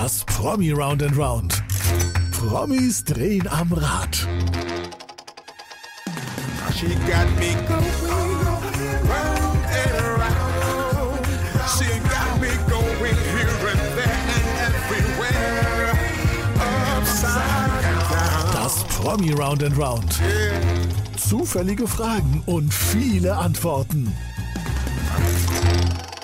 [0.00, 1.60] Das Promi Round and Round.
[2.30, 4.16] Promis drehen am Rad.
[6.72, 7.98] She got me going
[9.10, 11.26] round and around.
[11.74, 15.98] She got me going here and there and everywhere.
[16.96, 18.52] Upside down.
[18.52, 20.20] Das Promi Round and Round.
[21.16, 24.14] Zufällige Fragen und viele Antworten.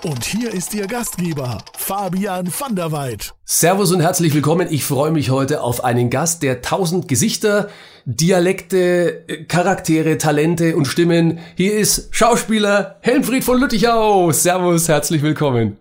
[0.05, 3.35] Und hier ist Ihr Gastgeber, Fabian van der Weid.
[3.45, 4.69] Servus und herzlich willkommen.
[4.71, 7.69] Ich freue mich heute auf einen Gast, der tausend Gesichter,
[8.07, 11.41] Dialekte, äh, Charaktere, Talente und Stimmen.
[11.57, 14.33] Hier ist Schauspieler Helmfried von Lüttichau.
[14.33, 15.77] Servus, herzlich willkommen.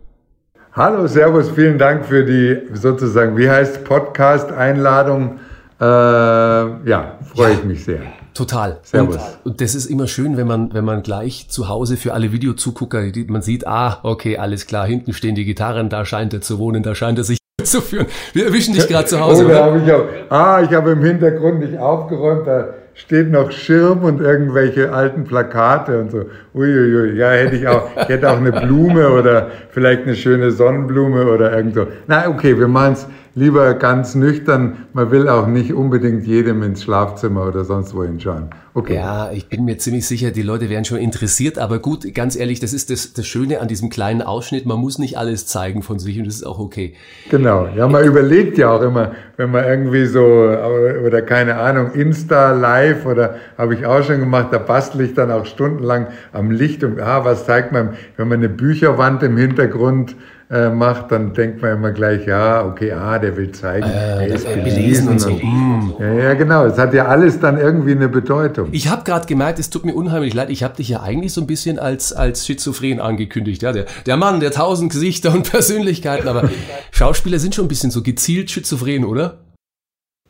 [0.74, 5.40] Hallo, Servus, vielen Dank für die sozusagen, wie heißt Podcast-Einladung.
[5.80, 8.02] Äh, ja, freue ich mich sehr.
[8.34, 8.80] Total.
[8.84, 9.18] Servus.
[9.44, 13.12] Und, das ist immer schön, wenn man, wenn man gleich zu Hause für alle Videozugucker,
[13.12, 16.58] die- man sieht, ah, okay, alles klar, hinten stehen die Gitarren, da scheint er zu
[16.60, 18.08] wohnen, da scheint er sich zu führen.
[18.34, 19.76] Wir erwischen dich gerade zu Hause, Oh, oder?
[19.86, 24.92] ich auch, ah, ich habe im Hintergrund nicht aufgeräumt, da steht noch Schirm und irgendwelche
[24.94, 26.26] alten Plakate und so.
[26.54, 31.26] Uiuiui, ja, hätte ich auch, ich hätte auch eine Blume oder vielleicht eine schöne Sonnenblume
[31.26, 31.88] oder irgend so.
[32.08, 34.88] Na, okay, wir machen es lieber ganz nüchtern.
[34.94, 38.50] Man will auch nicht unbedingt jedem ins Schlafzimmer oder sonst wohin schauen.
[38.76, 38.96] Okay.
[38.96, 42.60] Ja, ich bin mir ziemlich sicher, die Leute wären schon interessiert, aber gut, ganz ehrlich,
[42.60, 46.00] das ist das, das Schöne an diesem kleinen Ausschnitt, man muss nicht alles zeigen von
[46.00, 46.96] sich und das ist auch okay.
[47.30, 52.54] Genau, ja, man überlegt ja auch immer, wenn man irgendwie so, oder keine Ahnung, Insta
[52.54, 56.84] live oder habe ich auch schon gemacht, da bastel ich dann auch stundenlang am Licht
[56.84, 60.16] und, ah, was zeigt man, wenn man eine Bücherwand im Hintergrund
[60.50, 64.42] äh, macht, dann denkt man immer gleich, ja, okay, ah, der will zeigen, er das
[64.42, 65.32] ist äh, belesen und so.
[65.32, 65.94] Mm.
[66.00, 68.70] Ja, ja, genau, es hat ja alles dann irgendwie eine Bedeutung.
[68.72, 71.42] Ich habe gerade gemerkt, es tut mir unheimlich leid, ich habe dich ja eigentlich so
[71.42, 73.64] ein bisschen als, als schizophren angekündigt.
[73.64, 73.72] Ja?
[73.72, 76.50] Der, der Mann, der tausend Gesichter und Persönlichkeiten, aber
[76.92, 79.40] Schauspieler sind schon ein bisschen so gezielt schizophren, oder?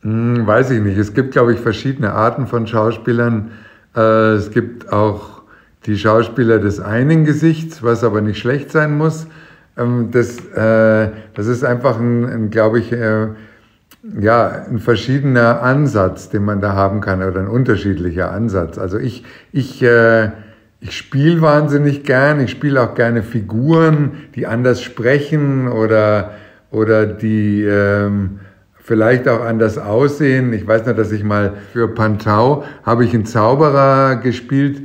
[0.02, 0.98] Hm, weiß ich nicht.
[0.98, 3.50] Es gibt, glaube ich, verschiedene Arten von Schauspielern.
[3.96, 5.42] Äh, es gibt auch
[5.86, 9.26] die Schauspieler des einen Gesichts, was aber nicht schlecht sein muss.
[9.76, 13.28] Ähm, das, äh, das ist einfach ein, ein glaube ich, äh,
[14.20, 18.78] ja, ein verschiedener Ansatz, den man da haben kann oder ein unterschiedlicher Ansatz.
[18.78, 20.30] Also ich, ich, äh,
[20.80, 22.40] ich spiele wahnsinnig gern.
[22.40, 26.32] Ich spiele auch gerne Figuren, die anders sprechen oder,
[26.70, 28.40] oder die ähm,
[28.76, 30.52] vielleicht auch anders aussehen.
[30.52, 34.82] Ich weiß noch, dass ich mal für Pantau habe ich einen Zauberer gespielt,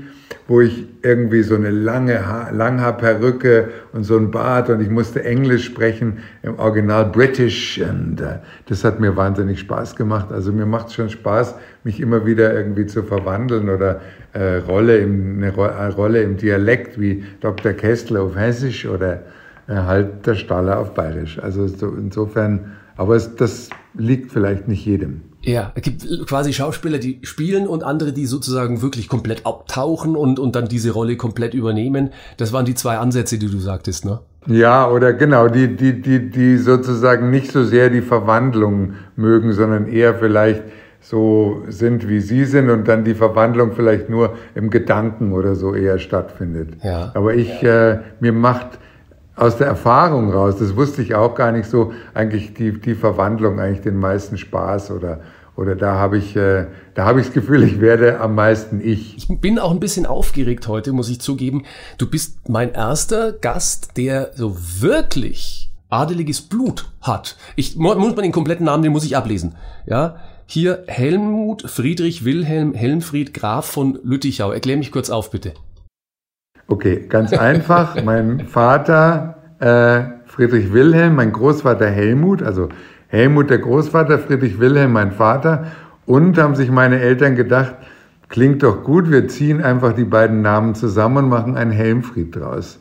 [0.50, 5.24] wo ich irgendwie so eine lange ha Langhaarperücke und so ein Bart und ich musste
[5.24, 10.32] Englisch sprechen, im Original British und äh, das hat mir wahnsinnig Spaß gemacht.
[10.32, 14.02] Also mir macht es schon Spaß, mich immer wieder irgendwie zu verwandeln oder
[14.34, 17.74] äh, Rolle im, eine, Ro eine Rolle im Dialekt wie Dr.
[17.74, 19.22] Kessler auf Hessisch oder
[19.68, 21.38] äh, halt der Staller auf Bayerisch.
[21.38, 25.29] Also so, insofern, aber es, das liegt vielleicht nicht jedem.
[25.42, 30.40] Ja, es gibt quasi Schauspieler, die spielen und andere, die sozusagen wirklich komplett abtauchen und,
[30.40, 32.12] und dann diese Rolle komplett übernehmen.
[32.38, 34.20] Das waren die zwei Ansätze, die du sagtest, ne?
[34.48, 39.88] Ja, oder genau, die, die, die, die sozusagen nicht so sehr die Verwandlung mögen, sondern
[39.88, 40.64] eher vielleicht
[41.02, 45.74] so sind, wie sie sind und dann die Verwandlung vielleicht nur im Gedanken oder so
[45.74, 46.78] eher stattfindet.
[46.84, 47.12] Ja.
[47.16, 48.80] Aber ich, äh, mir macht
[49.40, 53.60] aus der Erfahrung raus, das wusste ich auch gar nicht so, eigentlich die, die Verwandlung
[53.60, 55.22] eigentlich den meisten Spaß oder,
[55.56, 59.18] oder da habe ich, äh, da habe ich das Gefühl, ich werde am meisten ich.
[59.18, 61.64] Ich bin auch ein bisschen aufgeregt heute, muss ich zugeben.
[61.98, 67.36] Du bist mein erster Gast, der so wirklich adeliges Blut hat.
[67.56, 69.56] Ich mu- muss man den kompletten Namen, den muss ich ablesen.
[69.86, 74.52] Ja, hier Helmut Friedrich Wilhelm Helmfried Graf von Lüttichau.
[74.52, 75.54] Erklär mich kurz auf, bitte.
[76.70, 78.02] Okay, ganz einfach.
[78.06, 82.70] mein Vater äh, Friedrich Wilhelm, mein Großvater Helmut, also
[83.08, 85.66] Helmut der Großvater, Friedrich Wilhelm mein Vater.
[86.06, 87.76] Und haben sich meine Eltern gedacht,
[88.30, 92.80] klingt doch gut, wir ziehen einfach die beiden Namen zusammen und machen einen Helmfried draus.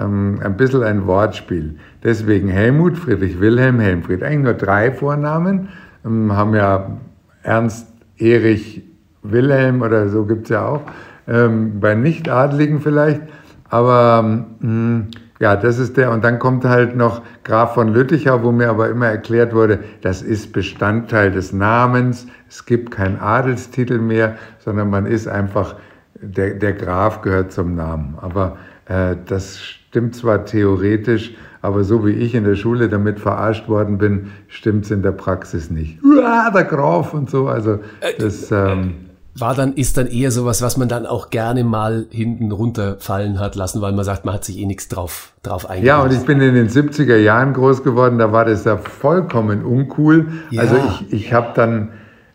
[0.00, 1.76] Ähm, ein bisschen ein Wortspiel.
[2.02, 4.22] Deswegen Helmut, Friedrich Wilhelm, Helmfried.
[4.22, 5.68] Eigentlich nur drei Vornamen.
[6.04, 6.98] Ähm, haben ja
[7.42, 7.86] Ernst,
[8.16, 8.82] Erich,
[9.22, 10.82] Wilhelm oder so gibt's ja auch.
[11.28, 13.20] Ähm, bei Nichtadligen vielleicht.
[13.68, 15.08] Aber mh,
[15.40, 16.10] ja, das ist der.
[16.10, 20.22] Und dann kommt halt noch Graf von Lüttichau, wo mir aber immer erklärt wurde, das
[20.22, 22.26] ist Bestandteil des Namens.
[22.48, 25.76] Es gibt keinen Adelstitel mehr, sondern man ist einfach,
[26.14, 28.16] der, der Graf gehört zum Namen.
[28.20, 33.68] Aber äh, das stimmt zwar theoretisch, aber so wie ich in der Schule damit verarscht
[33.68, 36.02] worden bin, stimmt's in der Praxis nicht.
[36.02, 37.48] Uah, der Graf und so.
[37.48, 37.80] Also
[38.18, 38.50] das.
[38.50, 39.07] Ähm,
[39.40, 43.54] war dann, ist dann eher sowas, was man dann auch gerne mal hinten runterfallen hat
[43.54, 45.86] lassen, weil man sagt, man hat sich eh nichts drauf, drauf eingelassen.
[45.86, 49.64] Ja, und ich bin in den 70er Jahren groß geworden, da war das ja vollkommen
[49.64, 50.26] uncool.
[50.50, 50.62] Ja.
[50.62, 51.90] Also ich, ich habe dann,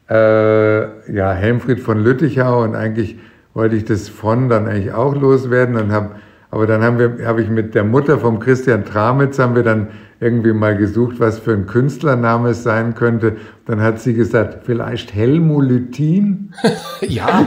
[0.09, 3.17] äh, ja, Helmfried von Lüttichau und eigentlich
[3.53, 6.11] wollte ich das von dann eigentlich auch loswerden und habe
[6.53, 9.87] aber dann haben wir, habe ich mit der Mutter vom Christian Tramitz haben wir dann
[10.23, 13.35] irgendwie mal gesucht, was für ein Künstlername es sein könnte.
[13.65, 16.53] Dann hat sie gesagt, vielleicht Helmulytin.
[17.01, 17.45] ja,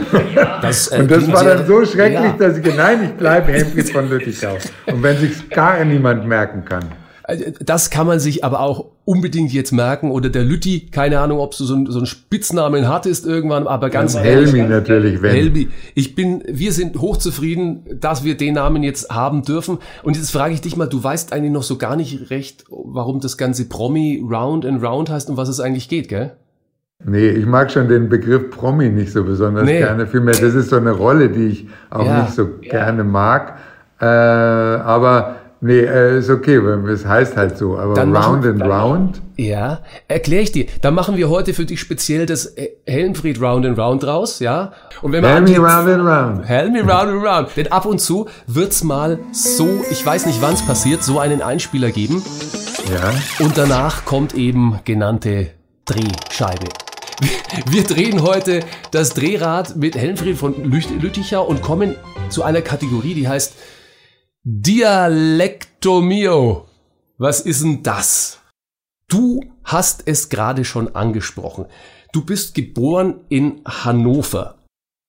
[0.63, 2.37] das, äh, Und das war dann so schrecklich, ja.
[2.39, 4.57] dass ich gesagt nein, ich bleibe Helmfried von Lüttichau.
[4.87, 6.85] Und wenn sich gar niemand merken kann.
[7.23, 10.11] Also, Das kann man sich aber auch unbedingt jetzt merken.
[10.11, 13.89] Oder der Lütti, keine Ahnung, ob du so, ein- so einen Spitznamen hattest irgendwann, aber
[13.89, 14.53] ganz ehrlich.
[14.53, 15.31] Helmi natürlich, wenn.
[15.35, 19.79] Helmi, ich bin, wir sind hochzufrieden, dass wir den Namen jetzt haben dürfen.
[20.03, 23.21] Und jetzt frage ich dich mal, du weißt eigentlich noch so gar nicht recht, warum
[23.21, 26.33] das ganze Promi Round and Round heißt und was es eigentlich geht, gell?
[27.05, 29.79] Nee, ich mag schon den Begriff Promi nicht so besonders Nee.
[29.79, 30.07] gerne.
[30.07, 32.23] Vielmehr, das ist so eine Rolle, die ich auch Ja.
[32.23, 33.59] nicht so gerne mag.
[34.01, 35.37] Äh, aber
[35.67, 37.77] nee, äh, ist okay, es heißt halt so.
[37.79, 39.23] Aber Dann machen- Round and Round.
[39.37, 40.67] Ja, erkläre ich dir.
[40.81, 44.73] Dann machen wir heute für dich speziell das äh, Helmfried Round and Round raus, ja?
[45.03, 46.49] Und wenn Helmi anklicken- Round and Round.
[46.49, 47.49] Helmi round and round.
[47.57, 51.91] Denn ab und zu wird's mal so, ich weiß nicht wann's passiert, so einen Einspieler
[51.91, 52.23] geben.
[52.95, 53.45] Ja.
[53.45, 55.49] Und danach kommt eben genannte
[55.85, 56.67] Drehscheibe.
[57.71, 58.61] Wir drehen heute
[58.91, 61.95] das Drehrad mit Helmfried von Lüttichau und kommen
[62.29, 63.55] zu einer Kategorie, die heißt
[64.49, 66.67] Dialektomio.
[67.19, 68.39] Was ist denn das?
[69.09, 71.65] Du hast es gerade schon angesprochen.
[72.13, 74.59] Du bist geboren in Hannover.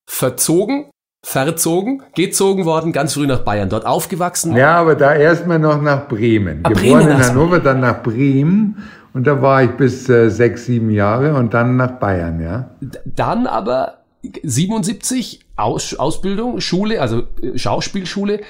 [0.09, 0.89] Verzogen,
[1.23, 3.69] verzogen, gezogen worden, ganz früh nach Bayern.
[3.69, 4.55] Dort aufgewachsen.
[4.55, 6.61] Ja, aber da erstmal noch nach Bremen.
[6.63, 7.23] Ah, Geboren Bremen in.
[7.23, 8.83] Hannover, dann nach Bremen.
[9.13, 12.71] Und da war ich bis äh, sechs, sieben Jahre und dann nach Bayern, ja.
[13.05, 13.99] Dann aber
[14.41, 18.41] 77 Aus, Ausbildung, Schule, also äh, Schauspielschule.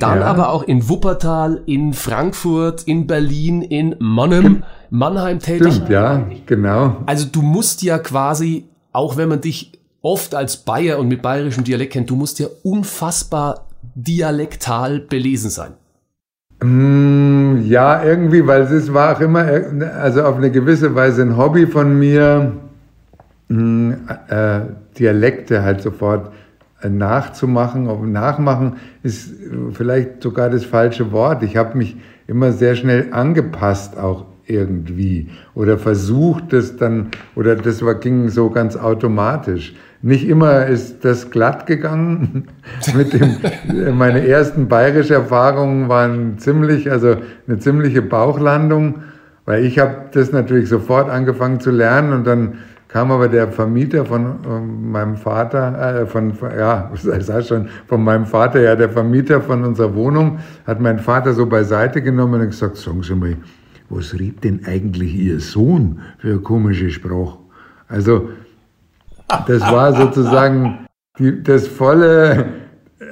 [0.00, 0.26] Dann Ja.
[0.26, 5.72] aber auch in Wuppertal, in Frankfurt, in Berlin, in Mannheim, Mannheim tätig.
[5.74, 6.96] Stimmt, ja, genau.
[7.06, 9.72] Also du musst ja quasi, auch wenn man dich
[10.02, 15.72] oft als Bayer und mit bayerischem Dialekt kennt, du musst ja unfassbar dialektal belesen sein.
[16.62, 19.44] Mm, Ja, irgendwie, weil es war auch immer,
[20.00, 22.52] also auf eine gewisse Weise ein Hobby von mir,
[23.48, 23.92] mm,
[24.28, 24.60] äh,
[24.98, 26.30] Dialekte halt sofort
[26.88, 28.12] nachzumachen.
[28.12, 31.42] Nachmachen ist äh, vielleicht sogar das falsche Wort.
[31.42, 31.96] Ich habe mich
[32.26, 38.50] immer sehr schnell angepasst auch irgendwie oder versucht das dann oder das war, ging so
[38.50, 39.74] ganz automatisch.
[40.02, 42.46] Nicht immer ist das glatt gegangen.
[42.94, 43.38] Mit dem,
[43.96, 47.16] meine ersten bayerische Erfahrungen waren ziemlich, also
[47.48, 49.02] eine ziemliche Bauchlandung,
[49.46, 52.58] weil ich habe das natürlich sofort angefangen zu lernen und dann
[52.96, 58.02] kam aber der Vermieter von ähm, meinem Vater, äh, von, ja, ich sag schon, von
[58.02, 62.46] meinem Vater, ja, der Vermieter von unserer Wohnung, hat meinen Vater so beiseite genommen und
[62.46, 63.36] gesagt, sagen Sie mal,
[63.90, 67.36] was redet denn eigentlich Ihr Sohn für eine komische Sprache?
[67.86, 68.30] Also,
[69.46, 70.86] das war sozusagen
[71.18, 72.46] die, das volle,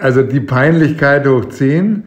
[0.01, 2.05] also die Peinlichkeit hoch 10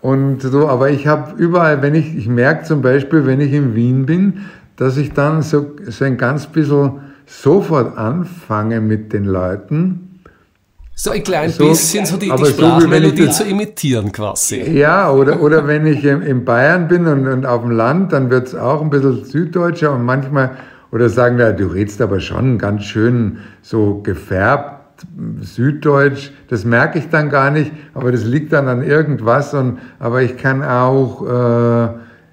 [0.00, 3.76] und so, aber ich habe überall, wenn ich, ich merke zum Beispiel, wenn ich in
[3.76, 10.20] Wien bin, dass ich dann so, so ein ganz bisschen sofort anfange mit den Leuten.
[10.94, 14.60] So ein klein So, bisschen so die, die so Sprachmelodie das- zu imitieren quasi.
[14.78, 18.54] Ja, oder, oder wenn ich in, Bayern bin und, und auf dem Land, dann wird's
[18.54, 20.50] auch ein bisschen süddeutscher und manchmal,
[20.92, 24.78] oder sagen da, du redest aber schon ganz schön so gefärbt
[25.40, 26.30] süddeutsch.
[26.48, 29.54] Das merke ich dann gar nicht, aber das liegt dann an irgendwas.
[29.54, 31.88] Und, aber ich kann auch, äh,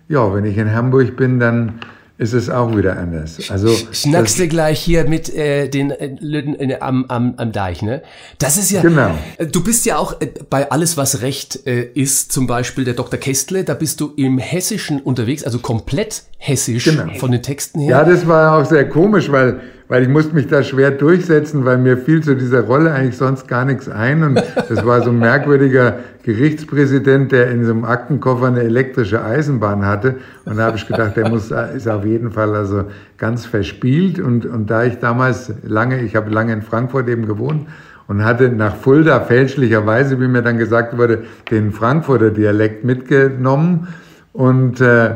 [0.09, 1.75] ja, wenn ich in Hamburg bin, dann
[2.17, 3.37] ist es auch wieder anders.
[3.51, 7.81] Also Schnackst du gleich hier mit äh, den äh, Lütten äh, am, am, am Deich,
[7.83, 8.01] ne?
[8.39, 8.81] Das ist ja.
[8.81, 9.11] Genau.
[9.37, 12.95] Äh, Du bist ja auch äh, bei alles, was Recht äh, ist, zum Beispiel der
[12.95, 13.19] Dr.
[13.19, 17.13] Kästle, da bist du im Hessischen unterwegs, also komplett hessisch Genau.
[17.19, 17.89] von den Texten her.
[17.97, 21.77] Ja, das war auch sehr komisch, weil, weil ich musste mich da schwer durchsetzen, weil
[21.77, 24.23] mir fiel zu dieser Rolle eigentlich sonst gar nichts ein.
[24.23, 29.85] Und das war so ein merkwürdiger Gerichtspräsident, der in so einem Aktenkoffer eine elektrische Eisenbahn
[29.85, 30.15] hatte.
[30.45, 32.85] Und da habe ich gedacht, der muss, ist auf jeden Fall also
[33.17, 34.19] ganz verspielt.
[34.19, 37.67] Und, und da ich damals lange, ich habe lange in Frankfurt eben gewohnt,
[38.07, 43.89] und hatte nach Fulda fälschlicherweise, wie mir dann gesagt wurde, den Frankfurter Dialekt mitgenommen
[44.33, 45.15] und äh,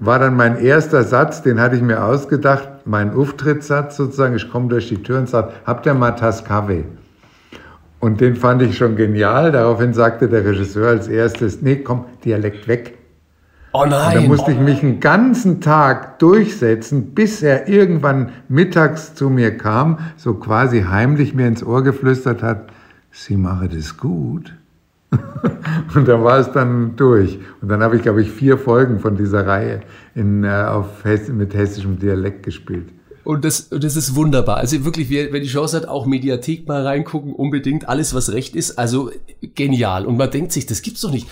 [0.00, 4.68] war dann mein erster Satz, den hatte ich mir ausgedacht, mein Auftrittssatz sozusagen, ich komme
[4.68, 6.84] durch die Tür und sage, habt ihr mal Tass Kaffee?
[8.00, 9.52] Und den fand ich schon genial.
[9.52, 12.96] Daraufhin sagte der Regisseur als erstes, nee, komm, Dialekt weg.
[13.72, 14.16] Oh nein.
[14.16, 19.56] Und da musste ich mich einen ganzen Tag durchsetzen, bis er irgendwann mittags zu mir
[19.56, 22.72] kam, so quasi heimlich mir ins Ohr geflüstert hat,
[23.12, 24.54] Sie machen das gut.
[25.94, 27.38] und da war es dann durch.
[27.60, 29.80] Und dann habe ich, glaube ich, vier Folgen von dieser Reihe
[30.14, 32.88] in, äh, auf Hess mit hessischem Dialekt gespielt.
[33.24, 34.56] Und das, das ist wunderbar.
[34.56, 38.56] Also wirklich, wer, wer die Chance hat, auch Mediathek mal reingucken, unbedingt alles, was recht
[38.56, 38.78] ist.
[38.78, 39.10] Also
[39.54, 40.06] genial.
[40.06, 41.28] Und man denkt sich, das gibt's doch nicht.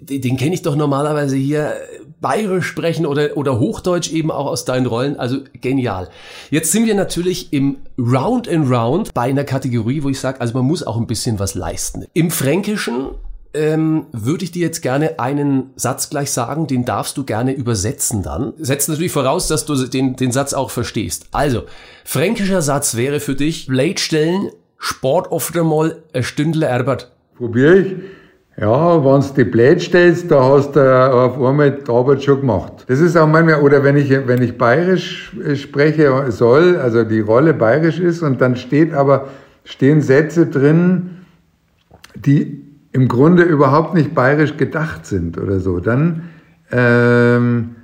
[0.00, 1.74] Den, den kenne ich doch normalerweise hier
[2.20, 5.18] bayerisch sprechen oder, oder Hochdeutsch eben auch aus deinen Rollen.
[5.18, 6.08] Also genial.
[6.50, 10.54] Jetzt sind wir natürlich im Round and Round bei einer Kategorie, wo ich sage, also
[10.54, 12.06] man muss auch ein bisschen was leisten.
[12.14, 13.10] Im Fränkischen
[13.54, 18.22] ähm, würde ich dir jetzt gerne einen Satz gleich sagen, den darfst du gerne übersetzen
[18.22, 18.52] dann.
[18.58, 21.26] Setzt natürlich voraus, dass du den, den Satz auch verstehst.
[21.32, 21.62] Also,
[22.04, 27.12] fränkischer Satz wäre für dich, Blätstellen, Sport oft einmal ein Stündler Erbert.
[27.36, 27.94] Probier ich.
[28.58, 32.86] Ja, wenn du die Blät stellst, da hast du auf einmal die Arbeit schon gemacht.
[32.88, 37.52] Das ist auch manchmal, oder wenn ich, wenn ich bayerisch spreche soll, also die Rolle
[37.52, 39.28] bayerisch ist und dann steht aber,
[39.64, 41.18] stehen Sätze drin,
[42.14, 46.22] die im Grunde überhaupt nicht bayerisch gedacht sind oder so, dann,
[46.72, 47.74] ähm,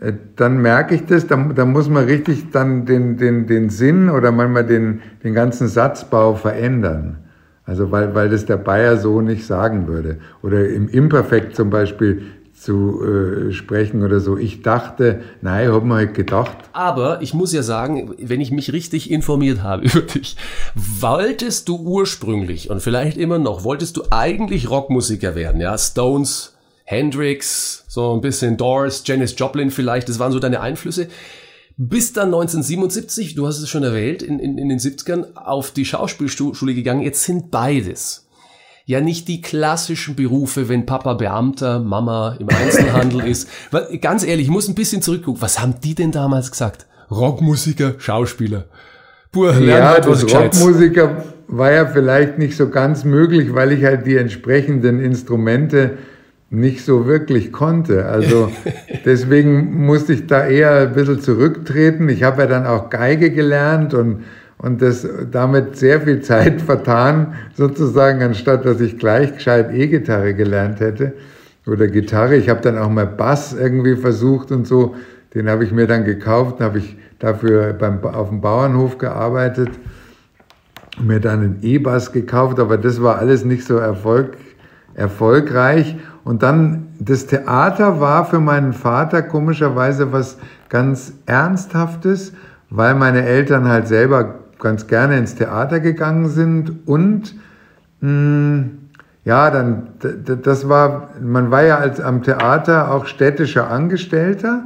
[0.00, 4.08] äh, dann merke ich das, da, da muss man richtig dann den, den, den Sinn
[4.08, 7.18] oder manchmal den, den ganzen Satzbau verändern.
[7.66, 10.18] Also weil, weil das der Bayer so nicht sagen würde.
[10.42, 12.22] Oder im Imperfekt zum Beispiel
[12.64, 14.38] zu äh, sprechen oder so.
[14.38, 16.56] Ich dachte, nein, hab mir halt gedacht.
[16.72, 20.36] Aber ich muss ja sagen, wenn ich mich richtig informiert habe über dich,
[20.74, 25.76] wolltest du ursprünglich und vielleicht immer noch, wolltest du eigentlich Rockmusiker werden, ja?
[25.76, 26.54] Stones,
[26.84, 31.08] Hendrix, so ein bisschen Doors, Janis Joplin vielleicht, das waren so deine Einflüsse.
[31.76, 35.84] Bis dann 1977, du hast es schon erwähnt, in, in, in den 70ern auf die
[35.84, 37.02] Schauspielschule gegangen.
[37.02, 38.24] Jetzt sind beides
[38.86, 43.48] ja nicht die klassischen Berufe, wenn Papa Beamter, Mama im Einzelhandel ist.
[44.00, 45.42] Ganz ehrlich, ich muss ein bisschen zurückgucken.
[45.42, 46.86] Was haben die denn damals gesagt?
[47.10, 48.66] Rockmusiker, Schauspieler.
[49.32, 54.06] Pur, ja, halt das Rockmusiker war ja vielleicht nicht so ganz möglich, weil ich halt
[54.06, 55.98] die entsprechenden Instrumente
[56.54, 58.06] nicht so wirklich konnte.
[58.06, 58.50] Also
[59.04, 62.08] deswegen musste ich da eher ein bisschen zurücktreten.
[62.08, 64.24] Ich habe ja dann auch Geige gelernt und,
[64.58, 70.80] und das damit sehr viel Zeit vertan, sozusagen, anstatt dass ich gleich gescheit E-Gitarre gelernt
[70.80, 71.12] hätte
[71.66, 72.36] oder Gitarre.
[72.36, 74.94] Ich habe dann auch mal Bass irgendwie versucht und so.
[75.34, 79.70] Den habe ich mir dann gekauft, habe ich dafür beim, auf dem Bauernhof gearbeitet,
[81.00, 84.36] mir dann einen E-Bass gekauft, aber das war alles nicht so erfolg,
[84.94, 85.96] erfolgreich.
[86.24, 90.38] Und dann, das Theater war für meinen Vater komischerweise was
[90.68, 92.32] ganz Ernsthaftes,
[92.70, 97.34] weil meine Eltern halt selber ganz gerne ins Theater gegangen sind und
[98.00, 98.70] mh, hm,
[99.24, 99.88] ja, dann,
[100.42, 104.64] das war, man war ja als am Theater auch städtischer Angestellter.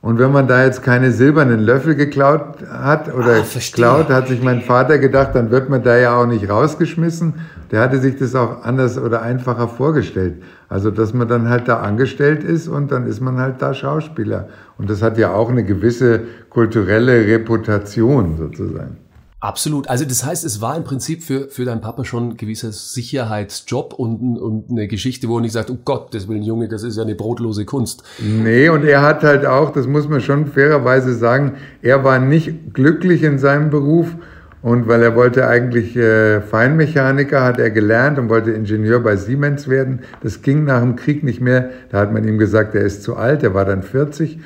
[0.00, 4.42] Und wenn man da jetzt keine silbernen Löffel geklaut hat oder ah, geklaut, hat sich
[4.42, 7.34] mein Vater gedacht, dann wird man da ja auch nicht rausgeschmissen.
[7.72, 10.42] Der hatte sich das auch anders oder einfacher vorgestellt.
[10.68, 14.48] Also, dass man dann halt da angestellt ist und dann ist man halt da Schauspieler.
[14.78, 18.98] Und das hat ja auch eine gewisse kulturelle Reputation sozusagen.
[19.42, 19.88] Absolut.
[19.88, 23.92] Also das heißt, es war im Prinzip für, für deinen Papa schon ein gewisser Sicherheitsjob
[23.92, 26.84] und, und eine Geschichte, wo er nicht sagt, oh Gott, das will ein Junge, das
[26.84, 28.04] ist ja eine brotlose Kunst.
[28.20, 32.72] Nee, und er hat halt auch, das muss man schon fairerweise sagen, er war nicht
[32.72, 34.14] glücklich in seinem Beruf
[34.62, 39.68] und weil er wollte eigentlich äh, Feinmechaniker, hat er gelernt und wollte Ingenieur bei Siemens
[39.68, 40.00] werden.
[40.22, 41.70] Das ging nach dem Krieg nicht mehr.
[41.90, 44.38] Da hat man ihm gesagt, er ist zu alt, er war dann 40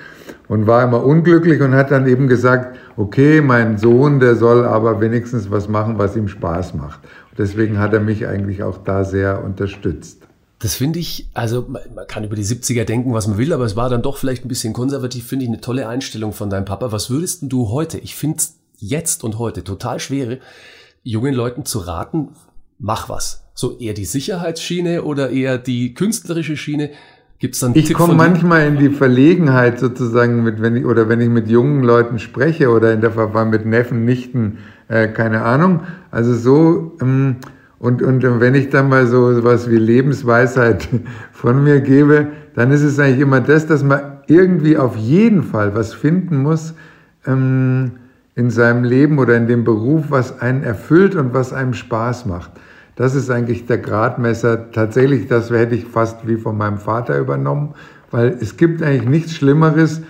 [0.48, 5.02] und war immer unglücklich und hat dann eben gesagt, okay, mein Sohn, der soll aber
[5.02, 7.00] wenigstens was machen, was ihm Spaß macht.
[7.30, 10.22] Und deswegen hat er mich eigentlich auch da sehr unterstützt.
[10.58, 13.76] Das finde ich, also man kann über die 70er denken, was man will, aber es
[13.76, 16.90] war dann doch vielleicht ein bisschen konservativ, finde ich eine tolle Einstellung von deinem Papa.
[16.92, 20.38] Was würdest du heute, ich finde es jetzt und heute total schwer,
[21.02, 22.30] jungen Leuten zu raten,
[22.78, 23.44] mach was.
[23.54, 26.90] So eher die Sicherheitsschiene oder eher die künstlerische Schiene.
[27.38, 31.28] Gibt's dann ich komme manchmal in die Verlegenheit sozusagen mit, wenn ich, oder wenn ich
[31.28, 35.80] mit jungen Leuten spreche oder in der Verwahr mit Neffen, Nichten, äh, keine Ahnung.
[36.10, 37.36] Also so, ähm,
[37.78, 40.88] und, und wenn ich dann mal so was wie Lebensweisheit
[41.32, 45.74] von mir gebe, dann ist es eigentlich immer das, dass man irgendwie auf jeden Fall
[45.74, 46.74] was finden muss
[47.26, 47.92] ähm,
[48.36, 52.52] in seinem Leben oder in dem Beruf, was einen erfüllt und was einem Spaß macht.
[52.94, 54.70] Das ist eigentlich der Gradmesser.
[54.70, 57.74] Tatsächlich, das hätte ich fast wie von meinem Vater übernommen,
[58.10, 60.02] weil es gibt eigentlich nichts Schlimmeres,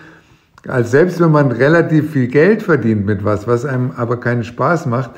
[0.66, 4.87] als selbst wenn man relativ viel Geld verdient mit was, was einem aber keinen Spaß
[4.87, 5.12] macht,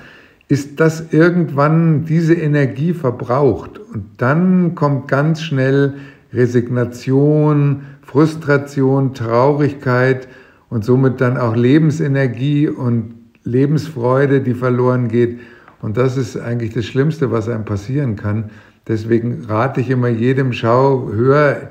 [0.49, 3.79] ist das irgendwann diese Energie verbraucht.
[3.79, 5.95] Und dann kommt ganz schnell
[6.33, 10.29] Resignation, Frustration, Traurigkeit
[10.71, 15.41] und somit dann auch Lebensenergie und Lebensfreude, die verloren geht.
[15.81, 18.51] Und das ist eigentlich das Schlimmste, was einem passieren kann.
[18.87, 21.71] Deswegen rate ich immer jedem, schau, hör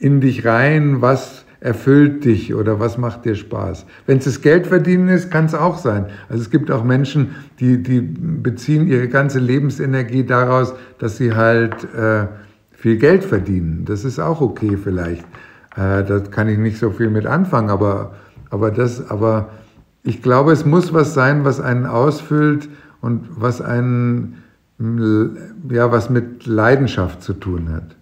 [0.00, 3.86] in dich rein, was erfüllt dich oder was macht dir Spaß.
[4.06, 6.06] Wenn es das Geld verdienen ist, kann es auch sein.
[6.28, 11.84] Also es gibt auch Menschen, die, die beziehen ihre ganze Lebensenergie daraus, dass sie halt
[11.94, 12.26] äh,
[12.72, 13.84] viel Geld verdienen.
[13.84, 15.24] Das ist auch okay vielleicht.
[15.76, 18.14] Äh, da kann ich nicht so viel mit anfangen, aber,
[18.50, 19.50] aber das, aber
[20.02, 22.68] ich glaube, es muss was sein, was einen ausfüllt
[23.00, 24.42] und was einen,
[24.78, 27.96] ja, was mit Leidenschaft zu tun hat.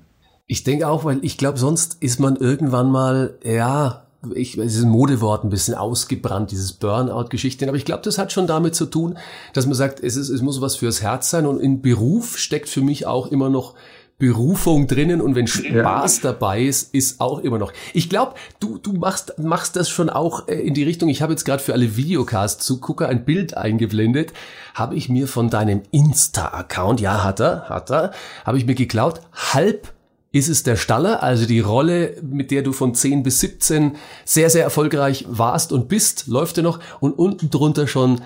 [0.47, 4.85] Ich denke auch, weil ich glaube, sonst ist man irgendwann mal, ja, ich, es ist
[4.85, 7.67] ein Modewort, ein bisschen ausgebrannt, dieses Burnout-Geschichte.
[7.67, 9.17] Aber ich glaube, das hat schon damit zu tun,
[9.55, 11.47] dass man sagt, es, ist, es muss was fürs Herz sein.
[11.47, 13.75] Und in Beruf steckt für mich auch immer noch
[14.21, 16.31] Berufung drinnen und wenn Spaß ja.
[16.31, 17.73] dabei ist, ist auch immer noch.
[17.95, 21.09] Ich glaube, du, du machst, machst das schon auch äh, in die Richtung.
[21.09, 24.33] Ich habe jetzt gerade für alle Videocast-Zugucker ein Bild eingeblendet.
[24.75, 28.13] Habe ich mir von deinem Insta-Account, ja, hat er, hat er,
[28.45, 29.93] habe ich mir geklaut, halb
[30.33, 34.51] ist es der Staller, also die Rolle, mit der du von 10 bis 17 sehr,
[34.51, 38.21] sehr erfolgreich warst und bist, läuft er noch und unten drunter schon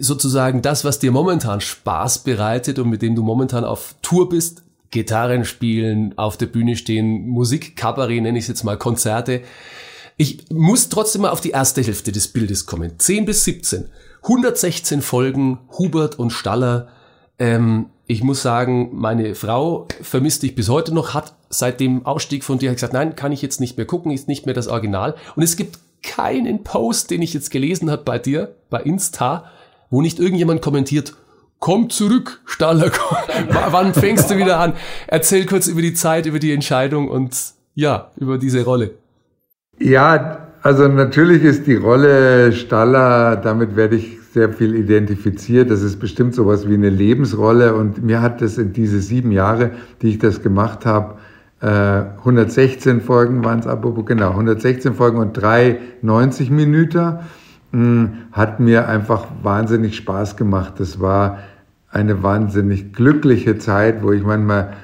[0.00, 4.62] sozusagen das, was dir momentan Spaß bereitet und mit dem du momentan auf Tour bist,
[4.90, 9.42] Gitarren spielen, auf der Bühne stehen, Musik, Kabarett nenne ich es jetzt mal, Konzerte.
[10.16, 12.98] Ich muss trotzdem mal auf die erste Hälfte des Bildes kommen.
[12.98, 13.88] 10 bis 17.
[14.22, 16.88] 116 Folgen, Hubert und Staller.
[17.38, 22.44] Ähm, ich muss sagen, meine Frau vermisst dich bis heute noch, hat seit dem Ausstieg
[22.44, 25.16] von dir gesagt, nein, kann ich jetzt nicht mehr gucken, ist nicht mehr das Original.
[25.34, 29.50] Und es gibt keinen Post, den ich jetzt gelesen habe bei dir, bei Insta,
[29.90, 31.14] wo nicht irgendjemand kommentiert,
[31.58, 32.90] komm zurück, Staller,
[33.70, 34.74] wann fängst du wieder an?
[35.06, 37.36] Erzähl kurz über die Zeit, über die Entscheidung und
[37.74, 38.92] ja, über diese Rolle.
[39.78, 45.70] Ja, also natürlich ist die Rolle Staller, damit werde ich sehr viel identifiziert.
[45.70, 49.70] Das ist bestimmt sowas wie eine Lebensrolle und mir hat das in diese sieben Jahre,
[50.02, 51.16] die ich das gemacht habe,
[51.60, 57.20] 116 äh, Folgen waren es, aber genau, 116 Folgen und drei 90 Minuten
[58.32, 60.74] hat mir einfach wahnsinnig Spaß gemacht.
[60.78, 61.40] Das war
[61.90, 64.74] eine wahnsinnig glückliche Zeit, wo ich manchmal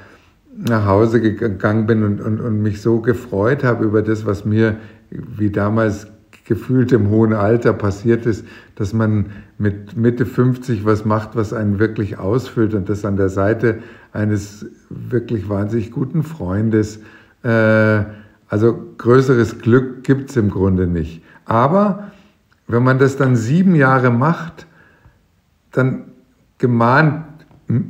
[0.55, 4.77] nach Hause gegangen bin und, und, und mich so gefreut habe über das, was mir
[5.09, 6.07] wie damals
[6.45, 9.27] gefühlt im hohen Alter passiert ist, dass man
[9.57, 13.79] mit Mitte 50 was macht, was einen wirklich ausfüllt und das an der Seite
[14.11, 16.99] eines wirklich wahnsinnig guten Freundes.
[17.43, 18.03] Äh,
[18.49, 21.23] also größeres Glück gibt's im Grunde nicht.
[21.45, 22.11] Aber
[22.67, 24.67] wenn man das dann sieben Jahre macht,
[25.71, 26.05] dann
[26.57, 27.25] gemahnt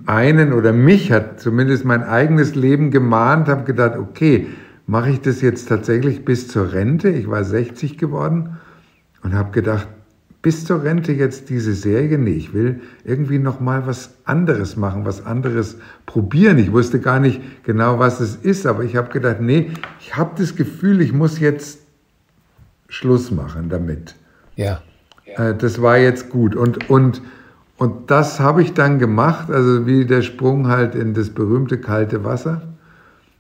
[0.06, 4.48] einen oder mich hat zumindest mein eigenes Leben gemahnt, habe gedacht, okay,
[4.88, 7.10] mache ich das jetzt tatsächlich bis zur Rente?
[7.10, 8.58] Ich war 60 geworden
[9.24, 9.88] und habe gedacht,
[10.42, 12.18] bis zur Rente jetzt diese Serie?
[12.18, 16.58] Nee, ich will irgendwie noch mal was anderes machen, was anderes probieren.
[16.60, 20.32] Ich wusste gar nicht genau, was es ist, aber ich habe gedacht, nee, ich habe
[20.38, 21.80] das Gefühl, ich muss jetzt
[22.90, 24.16] Schluss machen damit.
[24.56, 24.82] Ja.
[25.26, 26.56] Äh, das war jetzt gut.
[26.56, 27.22] Und, und,
[27.78, 32.24] und das habe ich dann gemacht, also wie der Sprung halt in das berühmte kalte
[32.24, 32.62] Wasser.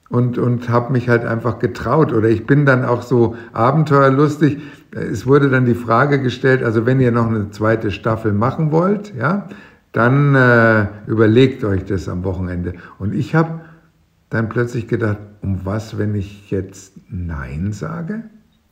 [0.09, 2.13] Und, und habe mich halt einfach getraut.
[2.13, 4.59] Oder ich bin dann auch so abenteuerlustig.
[4.91, 9.15] Es wurde dann die Frage gestellt, also wenn ihr noch eine zweite Staffel machen wollt,
[9.15, 9.49] ja,
[9.91, 12.73] dann äh, überlegt euch das am Wochenende.
[12.99, 13.61] Und ich habe
[14.29, 18.23] dann plötzlich gedacht, um was, wenn ich jetzt Nein sage?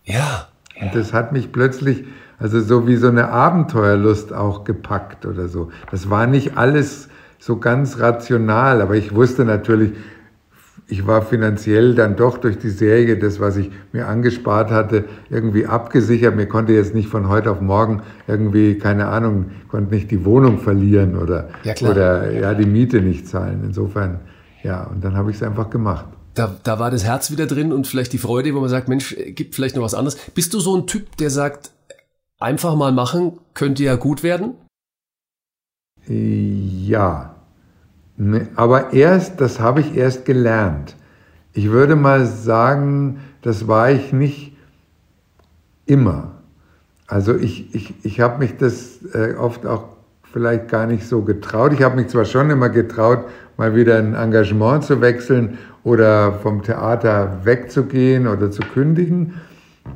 [0.04, 0.48] Ja.
[0.82, 2.06] Und das hat mich plötzlich
[2.42, 5.70] also so wie so eine Abenteuerlust auch gepackt oder so.
[5.92, 9.92] Das war nicht alles so ganz rational, aber ich wusste natürlich,
[10.88, 15.68] ich war finanziell dann doch durch die Serie, das, was ich mir angespart hatte, irgendwie
[15.68, 16.36] abgesichert.
[16.36, 20.58] Mir konnte jetzt nicht von heute auf morgen irgendwie, keine Ahnung, konnte nicht die Wohnung
[20.58, 23.62] verlieren oder, ja, oder ja, die Miete nicht zahlen.
[23.64, 24.20] Insofern,
[24.64, 26.06] ja, und dann habe ich es einfach gemacht.
[26.34, 29.16] Da, da war das Herz wieder drin und vielleicht die Freude, wo man sagt, Mensch,
[29.36, 30.18] gibt vielleicht noch was anderes.
[30.34, 31.72] Bist du so ein Typ, der sagt,
[32.42, 34.56] Einfach mal machen könnte ja gut werden?
[36.08, 37.36] Ja,
[38.18, 40.96] ne, aber erst, das habe ich erst gelernt.
[41.54, 44.58] Ich würde mal sagen, das war ich nicht
[45.86, 46.32] immer.
[47.06, 49.90] Also ich, ich, ich habe mich das äh, oft auch
[50.24, 51.74] vielleicht gar nicht so getraut.
[51.74, 53.26] Ich habe mich zwar schon immer getraut,
[53.58, 59.36] mal wieder ein Engagement zu wechseln oder vom Theater wegzugehen oder zu kündigen,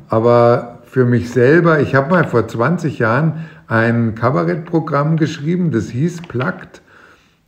[0.08, 1.80] aber für mich selber.
[1.80, 6.80] Ich habe mal vor 20 Jahren ein Kabarettprogramm geschrieben, das hieß Plagt.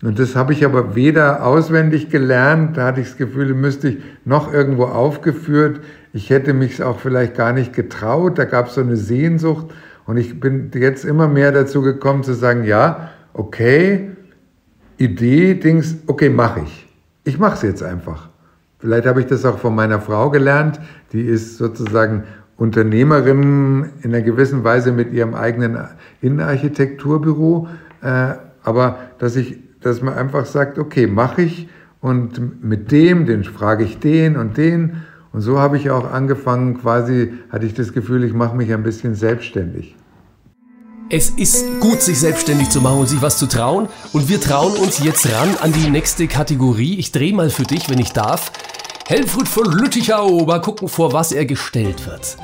[0.02, 3.96] Und das habe ich aber weder auswendig gelernt, da hatte ich das Gefühl, müsste ich
[4.26, 5.80] noch irgendwo aufgeführt.
[6.12, 9.68] Ich hätte mich auch vielleicht gar nicht getraut, da gab es so eine Sehnsucht.
[10.04, 14.10] Und ich bin jetzt immer mehr dazu gekommen zu sagen, ja, okay,
[14.98, 16.86] Idee, Dings, okay, mache ich.
[17.24, 18.28] Ich mache es jetzt einfach.
[18.78, 20.78] Vielleicht habe ich das auch von meiner Frau gelernt,
[21.12, 22.24] die ist sozusagen
[22.58, 25.78] Unternehmerin in einer gewissen Weise mit ihrem eigenen
[26.20, 27.68] Innenarchitekturbüro.
[28.02, 31.68] Äh, aber dass ich dass man einfach sagt, okay, mache ich
[32.00, 35.02] und mit dem, den frage ich den und den.
[35.32, 38.82] Und so habe ich auch angefangen, quasi hatte ich das Gefühl, ich mache mich ein
[38.82, 39.94] bisschen selbstständig.
[41.10, 43.88] Es ist gut, sich selbstständig zu machen und sich was zu trauen.
[44.12, 46.98] Und wir trauen uns jetzt ran an die nächste Kategorie.
[46.98, 48.52] Ich drehe mal für dich, wenn ich darf.
[49.08, 52.36] Helmfried von Lüttichau, mal gucken, vor was er gestellt wird.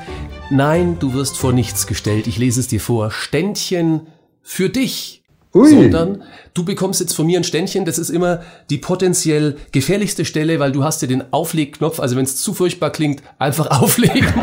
[0.49, 2.25] Nein, du wirst vor nichts gestellt.
[2.25, 3.11] Ich lese es dir vor.
[3.11, 4.07] Ständchen
[4.41, 5.21] für dich.
[5.53, 5.69] Ui.
[5.69, 6.23] sondern
[6.55, 7.85] du bekommst jetzt von mir ein Ständchen.
[7.85, 11.99] Das ist immer die potenziell gefährlichste Stelle, weil du hast ja den Auflegknopf.
[11.99, 14.33] Also wenn es zu furchtbar klingt, einfach auflegen.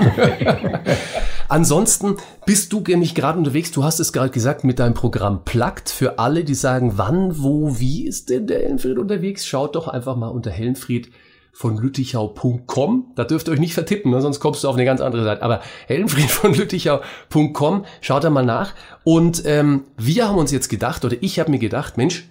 [1.49, 3.73] Ansonsten bist du nämlich gerade unterwegs.
[3.73, 7.81] Du hast es gerade gesagt mit deinem Programm Plagt für alle, die sagen, wann, wo,
[7.81, 9.45] wie ist denn der Hellenfried unterwegs?
[9.45, 11.11] Schaut doch einfach mal unter Hellenfried
[11.53, 13.13] von lüttichau.com.
[13.15, 14.21] Da dürft ihr euch nicht vertippen, ne?
[14.21, 15.43] sonst kommst du auf eine ganz andere Seite.
[15.43, 18.75] Aber Hellenfried von lüttichau.com, schaut da mal nach.
[19.05, 22.31] Und ähm, wir haben uns jetzt gedacht, oder ich habe mir gedacht, Mensch,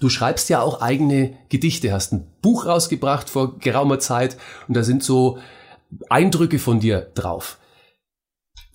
[0.00, 4.36] du schreibst ja auch eigene Gedichte, hast ein Buch rausgebracht vor geraumer Zeit
[4.68, 5.38] und da sind so
[6.10, 7.58] Eindrücke von dir drauf.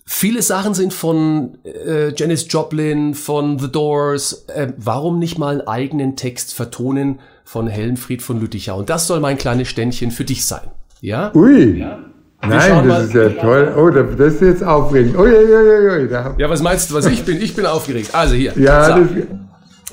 [0.04, 4.44] Viele Sachen sind von äh, Janis Joplin, von The Doors.
[4.48, 8.78] Äh, warum nicht mal einen eigenen Text vertonen von Helmfried von Lüttichau.
[8.78, 10.68] Und das soll mein kleines Ständchen für dich sein.
[11.00, 11.32] Ja?
[11.34, 11.78] Ui.
[11.78, 11.98] Ja?
[12.44, 13.72] Nein, das ist ja toll.
[13.76, 15.16] Oh, das ist jetzt aufregend.
[15.16, 15.60] Oh, ja, ja,
[16.00, 16.50] ja, ja.
[16.50, 17.40] was meinst du, was ich bin?
[17.40, 18.14] Ich bin aufgeregt.
[18.14, 18.52] Also hier.
[18.56, 19.04] Ja, so.
[19.04, 19.10] das,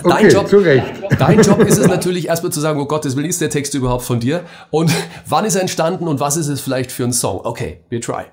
[0.04, 0.86] okay, dein Job, zu Recht.
[1.20, 3.76] Dein Job ist es natürlich erstmal zu sagen, oh Gott, das will ist der Text
[3.76, 4.42] überhaupt von dir?
[4.72, 4.92] Und
[5.28, 7.42] wann ist er entstanden und was ist es vielleicht für ein Song?
[7.44, 8.24] Okay, wir try.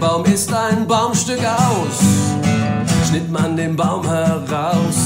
[0.00, 2.00] Baum ist ein Baumstück aus,
[3.06, 4.96] schnitt man den Baum heraus,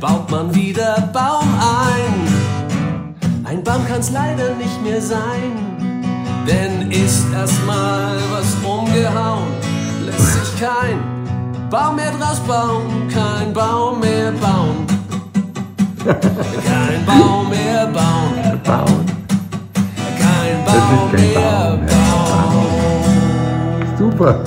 [0.00, 3.44] baut man wieder Baum ein.
[3.44, 5.52] Ein Baum kann's leider nicht mehr sein,
[6.46, 9.52] denn ist erstmal was umgehauen,
[10.06, 10.98] lässt sich kein
[11.68, 14.86] Baum mehr draus bauen, kein Baum mehr bauen.
[16.02, 18.32] Kein Baum mehr bauen.
[20.18, 21.92] Kein Baum mehr bauen
[24.18, 24.44] super.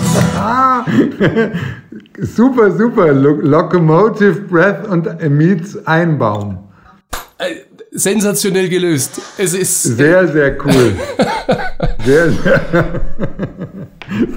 [2.22, 3.14] super, super.
[3.14, 6.60] Locomotive Breath und meets Einbaum.
[7.38, 7.56] Äh,
[7.92, 9.22] sensationell gelöst.
[9.38, 10.96] Es ist sehr, sehr cool.
[12.06, 12.62] sehr, sehr.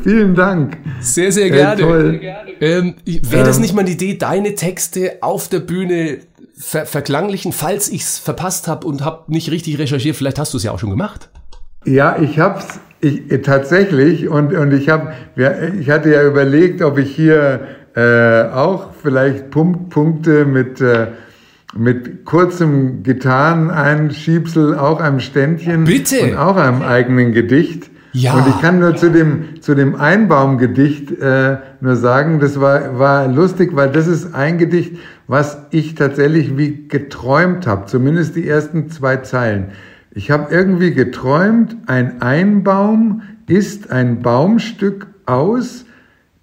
[0.02, 0.78] Vielen Dank.
[1.00, 1.82] Sehr, sehr gerne.
[2.20, 2.38] Äh.
[2.60, 3.62] Ähm, Wäre das ähm.
[3.62, 6.18] nicht mal eine Idee, deine Texte auf der Bühne
[6.56, 10.16] ver verklanglichen, falls ich es verpasst habe und habe nicht richtig recherchiert?
[10.16, 11.28] Vielleicht hast du es ja auch schon gemacht.
[11.84, 15.14] Ja, ich habe es ich, äh, tatsächlich, und, und ich, hab,
[15.78, 17.60] ich hatte ja überlegt, ob ich hier
[17.94, 21.08] äh, auch vielleicht Punkt, Punkte mit, äh,
[21.76, 26.22] mit kurzem Gitarreneinschiebsel, auch einem Ständchen Bitte.
[26.22, 27.90] und auch einem eigenen Gedicht.
[28.12, 28.34] Ja.
[28.34, 33.28] Und ich kann nur zu dem, zu dem Einbaumgedicht äh, nur sagen, das war, war
[33.28, 38.90] lustig, weil das ist ein Gedicht, was ich tatsächlich wie geträumt habe, zumindest die ersten
[38.90, 39.72] zwei Zeilen.
[40.18, 45.84] Ich habe irgendwie geträumt, ein Einbaum ist ein Baumstück aus,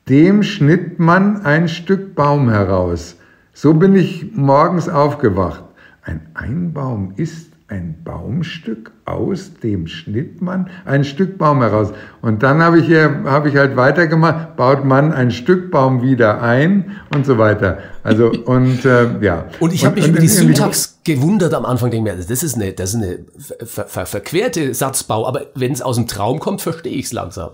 [0.08, 3.18] dem schnitt man ein Stück Baum heraus.
[3.52, 5.66] So bin ich morgens aufgewacht.
[6.04, 11.92] Ein Einbaum ist ein Baumstück, aus dem schnitt man ein Stück Baum heraus.
[12.22, 12.90] Und dann habe ich,
[13.26, 17.80] hab ich halt weitergemacht, baut man ein Stück Baum wieder ein und so weiter.
[18.04, 19.48] Also und äh, ja.
[19.60, 22.74] Und ich habe mich über die Syntax gewundert am Anfang, denke mir, das ist eine,
[22.74, 23.20] das ist eine
[23.64, 27.52] ver ver verquerte Satzbau, aber wenn es aus dem Traum kommt, verstehe ich es langsam.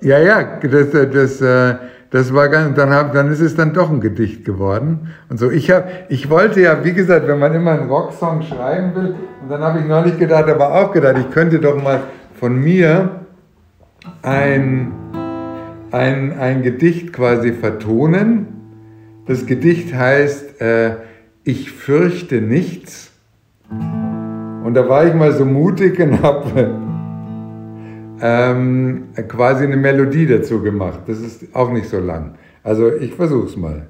[0.00, 1.74] Ja, ja, das, das, äh,
[2.10, 5.14] das war ganz, dann, hab, dann ist es dann doch ein Gedicht geworden.
[5.28, 8.94] Und so, ich habe, ich wollte ja, wie gesagt, wenn man immer einen Rocksong schreiben
[8.94, 12.02] will, und dann habe ich neulich gedacht, aber auch gedacht, ich könnte doch mal
[12.38, 13.22] von mir
[14.22, 14.92] ein,
[15.90, 18.48] ein, ein Gedicht quasi vertonen.
[19.26, 20.90] Das Gedicht heißt, äh,
[21.46, 23.12] ich fürchte nichts.
[23.70, 26.74] Und da war ich mal so mutig und habe
[28.20, 31.00] ähm, quasi eine Melodie dazu gemacht.
[31.06, 32.34] Das ist auch nicht so lang.
[32.64, 33.86] Also ich versuche es mal.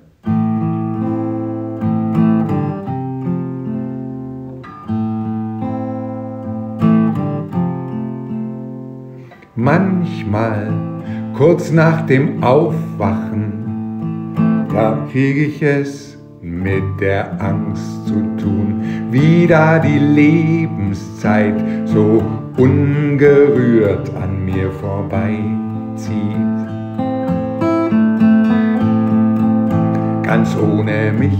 [9.58, 10.70] manchmal
[11.34, 14.34] kurz nach dem Aufwachen,
[14.68, 16.15] da krieg ich es
[16.66, 22.20] mit der Angst zu tun, wie da die Lebenszeit so
[22.56, 26.56] ungerührt an mir vorbeizieht.
[30.24, 31.38] Ganz ohne mich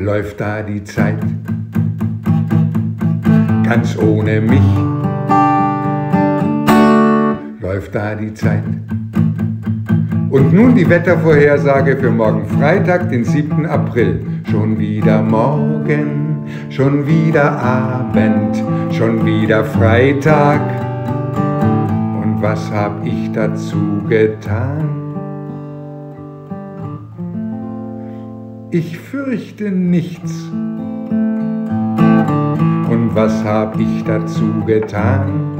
[0.00, 1.22] läuft da die Zeit.
[3.62, 4.70] Ganz ohne mich
[7.60, 8.64] läuft da die Zeit.
[10.32, 13.66] Und nun die Wettervorhersage für morgen Freitag, den 7.
[13.66, 14.24] April.
[14.50, 18.56] Schon wieder Morgen, schon wieder Abend,
[18.92, 20.62] schon wieder Freitag.
[22.22, 24.88] Und was hab ich dazu getan?
[28.70, 30.48] Ich fürchte nichts.
[32.90, 35.51] Und was hab ich dazu getan?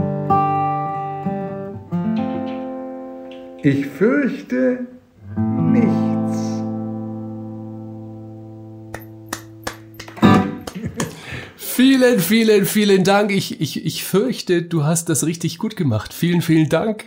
[3.64, 4.80] Ich fürchte
[5.36, 6.38] nichts.
[11.56, 13.30] Vielen, vielen, vielen Dank.
[13.30, 16.12] Ich, ich, ich fürchte, du hast das richtig gut gemacht.
[16.12, 17.04] Vielen, vielen Dank.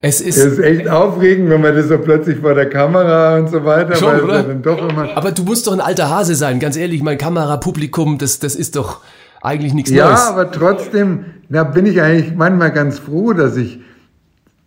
[0.00, 3.50] Es ist, es ist echt aufregend, wenn man das so plötzlich vor der Kamera und
[3.50, 3.94] so weiter.
[3.94, 4.42] Schon, weil oder?
[4.42, 7.02] Dann doch immer Aber du musst doch ein alter Hase sein, ganz ehrlich.
[7.02, 9.02] Mein Kamerapublikum, das, das ist doch
[9.40, 10.20] eigentlich nichts ja, Neues.
[10.20, 13.80] Ja, aber trotzdem, da bin ich eigentlich manchmal ganz froh, dass ich,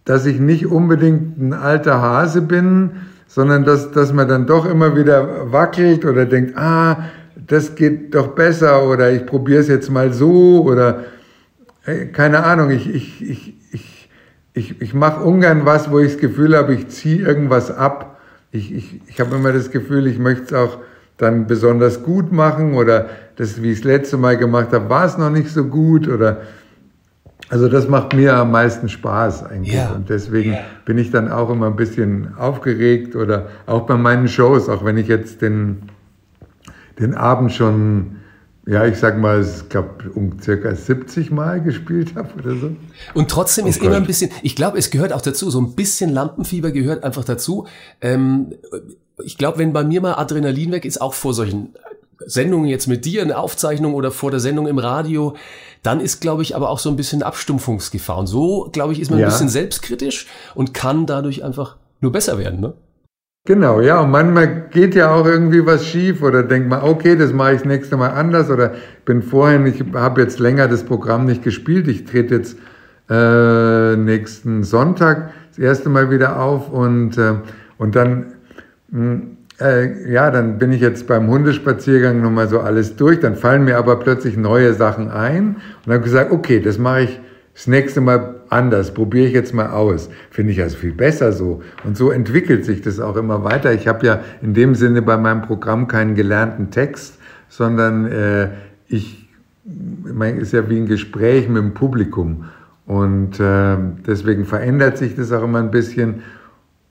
[0.05, 2.91] dass ich nicht unbedingt ein alter Hase bin,
[3.27, 8.29] sondern dass, dass man dann doch immer wieder wackelt oder denkt, ah, das geht doch
[8.29, 11.05] besser oder ich probiere es jetzt mal so oder
[11.85, 14.09] äh, keine Ahnung, ich, ich, ich, ich,
[14.53, 18.19] ich, ich mache ungern was, wo ich das Gefühl habe, ich ziehe irgendwas ab.
[18.51, 20.77] Ich, ich, ich habe immer das Gefühl, ich möchte es auch
[21.17, 25.17] dann besonders gut machen oder das, wie ich es letzte Mal gemacht habe, war es
[25.17, 26.41] noch nicht so gut oder
[27.49, 29.73] also das macht mir am meisten Spaß eigentlich.
[29.73, 29.91] Ja.
[29.91, 30.59] Und deswegen ja.
[30.85, 34.97] bin ich dann auch immer ein bisschen aufgeregt oder auch bei meinen Shows, auch wenn
[34.97, 35.83] ich jetzt den,
[36.99, 38.17] den Abend schon,
[38.65, 42.75] ja, ich sag mal, ich glaube, um circa 70 Mal gespielt habe oder so.
[43.13, 43.87] Und trotzdem oh ist Gott.
[43.87, 47.25] immer ein bisschen, ich glaube, es gehört auch dazu, so ein bisschen Lampenfieber gehört einfach
[47.25, 47.67] dazu.
[47.99, 48.53] Ähm,
[49.23, 51.73] ich glaube, wenn bei mir mal Adrenalin weg ist, auch vor solchen
[52.25, 55.35] Sendungen jetzt mit dir, eine Aufzeichnung oder vor der Sendung im Radio,
[55.83, 58.17] dann ist, glaube ich, aber auch so ein bisschen Abstumpfungsgefahr.
[58.17, 59.27] Und so, glaube ich, ist man ja.
[59.27, 62.73] ein bisschen selbstkritisch und kann dadurch einfach nur besser werden, ne?
[63.45, 67.33] Genau, ja, und manchmal geht ja auch irgendwie was schief oder denkt man, okay, das
[67.33, 71.25] mache ich das nächste Mal anders oder bin vorhin, ich habe jetzt länger das Programm
[71.25, 72.55] nicht gespielt, ich trete jetzt
[73.09, 77.33] äh, nächsten Sonntag das erste Mal wieder auf und, äh,
[77.79, 78.33] und dann
[78.89, 83.35] mh, hm, äh, ja, dann bin ich jetzt beim Hundespaziergang nochmal so alles durch, dann
[83.35, 87.19] fallen mir aber plötzlich neue Sachen ein und habe gesagt, okay, das mache ich
[87.53, 90.09] das nächste Mal anders, probiere ich jetzt mal aus.
[90.29, 91.61] Finde ich also viel besser so.
[91.83, 93.73] Und so entwickelt sich das auch immer weiter.
[93.73, 97.19] Ich habe ja in dem Sinne bei meinem Programm keinen gelernten Text,
[97.49, 98.49] sondern äh,
[98.87, 99.29] ich,
[99.65, 102.45] meine, ist ja wie ein Gespräch mit dem Publikum.
[102.85, 106.23] Und äh, deswegen verändert sich das auch immer ein bisschen.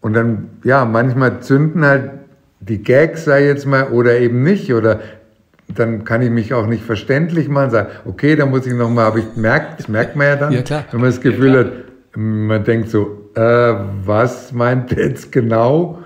[0.00, 2.19] Und dann, ja, manchmal zünden halt
[2.60, 5.00] die Gags, sei jetzt mal, oder eben nicht, oder
[5.74, 9.18] dann kann ich mich auch nicht verständlich machen, sagen, okay, da muss ich nochmal, aber
[9.18, 11.72] ich merke, das merkt man ja dann, ja, wenn man das Gefühl ja, hat,
[12.16, 15.98] man denkt so, äh, was meint jetzt genau?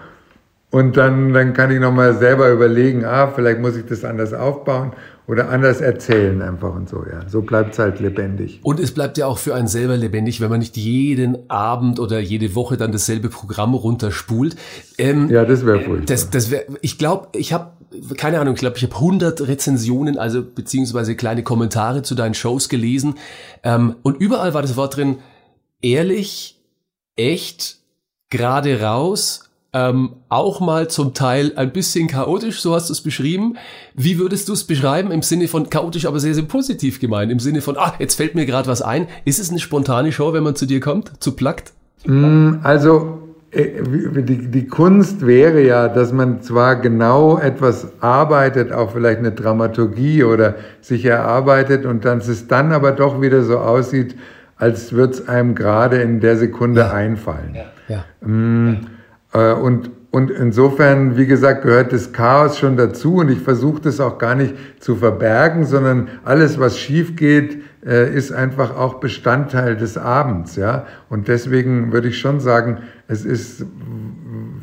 [0.74, 4.92] Und dann, dann kann ich nochmal selber überlegen, ah, vielleicht muss ich das anders aufbauen
[5.28, 7.28] oder anders erzählen einfach und so, ja.
[7.28, 8.58] So bleibt es halt lebendig.
[8.64, 12.18] Und es bleibt ja auch für einen selber lebendig, wenn man nicht jeden Abend oder
[12.18, 14.56] jede Woche dann dasselbe Programm runterspult.
[14.98, 16.06] Ähm, ja, das wäre furchtbar.
[16.06, 17.70] Das, das wär, ich glaube, ich habe
[18.16, 22.68] keine Ahnung, ich glaube, ich habe 100 Rezensionen, also beziehungsweise kleine Kommentare zu deinen Shows
[22.68, 23.14] gelesen.
[23.62, 25.18] Ähm, und überall war das Wort drin,
[25.82, 26.60] ehrlich,
[27.14, 27.76] echt,
[28.28, 33.56] gerade raus, ähm, auch mal zum Teil ein bisschen chaotisch, so hast du es beschrieben.
[33.94, 37.32] Wie würdest du es beschreiben im Sinne von chaotisch, aber sehr, sehr positiv gemeint?
[37.32, 39.08] Im Sinne von, ah, jetzt fällt mir gerade was ein.
[39.24, 41.72] Ist es eine spontane Show, wenn man zu dir kommt, zu Plagt?
[42.06, 43.18] Mm, also
[43.50, 49.32] äh, die, die Kunst wäre ja, dass man zwar genau etwas arbeitet, auch vielleicht eine
[49.32, 54.14] Dramaturgie oder sich erarbeitet und dann es dann aber doch wieder so aussieht,
[54.56, 56.92] als würde es einem gerade in der Sekunde ja.
[56.92, 57.56] einfallen.
[57.56, 57.64] Ja.
[57.88, 58.26] Ja.
[58.26, 58.76] Mm, äh,
[59.38, 64.18] und, und insofern, wie gesagt, gehört das Chaos schon dazu und ich versuche das auch
[64.18, 69.98] gar nicht zu verbergen, sondern alles, was schief geht, äh, ist einfach auch Bestandteil des
[69.98, 70.86] Abends, ja.
[71.08, 73.66] Und deswegen würde ich schon sagen, es ist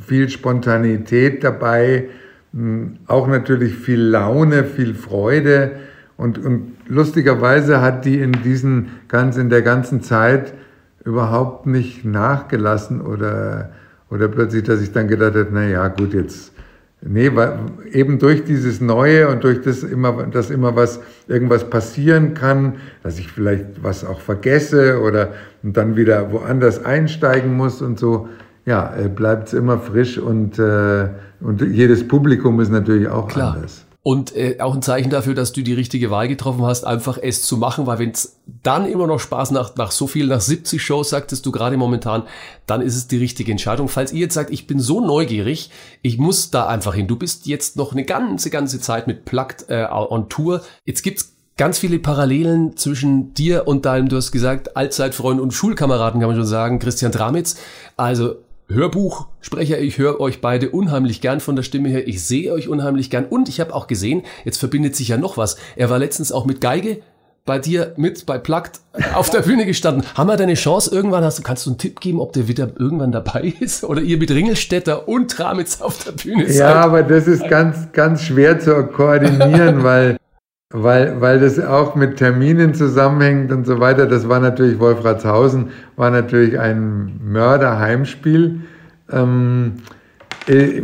[0.06, 2.10] viel Spontanität dabei,
[3.08, 5.72] auch natürlich viel Laune, viel Freude
[6.22, 10.54] Und, und lustigerweise hat die in diesen ganz, in der ganzen Zeit
[11.04, 13.72] überhaupt nicht nachgelassen oder,
[14.12, 16.52] oder plötzlich, dass ich dann gedacht habe, na ja, gut, jetzt,
[17.02, 17.60] nee, weil
[17.92, 23.18] eben durch dieses Neue und durch das immer, dass immer was, irgendwas passieren kann, dass
[23.18, 25.30] ich vielleicht was auch vergesse oder
[25.64, 28.28] und dann wieder woanders einsteigen muss und so,
[28.66, 31.08] ja, äh, bleibt es immer frisch und, äh,
[31.40, 33.56] und jedes Publikum ist natürlich auch Klar.
[33.56, 33.86] anders.
[34.04, 37.44] Und äh, auch ein Zeichen dafür, dass du die richtige Wahl getroffen hast, einfach es
[37.44, 40.82] zu machen, weil wenn es dann immer noch Spaß macht, nach so viel, nach 70
[40.82, 42.24] Shows, sagtest du gerade momentan,
[42.66, 43.90] dann ist es die richtige Entscheidung.
[43.90, 45.70] Falls ihr jetzt sagt, ich bin so neugierig,
[46.02, 47.08] ich muss da einfach hin.
[47.08, 50.64] Du bist jetzt noch eine ganze, ganze Zeit mit Plugged äh, on Tour.
[50.84, 56.20] Jetzt gibt's ganz viele Parallelen zwischen dir und deinem, du hast gesagt, Allzeitfreund und Schulkameraden,
[56.20, 57.56] kann man schon sagen, Christian Dramitz.
[57.98, 58.38] Also
[58.74, 63.10] Hörbuchsprecher, ich höre euch beide unheimlich gern von der Stimme her, ich sehe euch unheimlich
[63.10, 65.58] gern und ich habe auch gesehen, jetzt verbindet sich ja noch was.
[65.76, 67.02] Er war letztens auch mit Geige
[67.46, 68.80] bei dir mit bei Plugged
[69.14, 70.06] auf der Bühne gestanden.
[70.16, 71.24] Haben wir deine Chance irgendwann?
[71.24, 73.84] Hast du, kannst du einen Tipp geben, ob der wieder irgendwann dabei ist?
[73.84, 76.58] Oder ihr mit Ringelstädter und Tramitz auf der Bühne seid?
[76.58, 80.18] Ja, aber das ist ganz, ganz schwer zu koordinieren, weil,
[80.72, 84.06] weil, weil das auch mit Terminen zusammenhängt und so weiter.
[84.06, 88.62] Das war natürlich Wolfratshausen, war natürlich ein Mörderheimspiel.
[89.12, 89.74] Ähm,
[90.48, 90.82] äh,